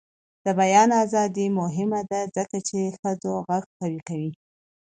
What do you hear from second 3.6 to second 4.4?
قوي کوي.